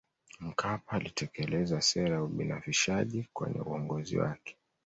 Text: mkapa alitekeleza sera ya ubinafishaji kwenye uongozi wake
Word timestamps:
mkapa 0.39 0.91
alitekeleza 0.91 1.81
sera 1.81 2.15
ya 2.15 2.23
ubinafishaji 2.23 3.27
kwenye 3.33 3.61
uongozi 3.61 4.17
wake 4.17 4.57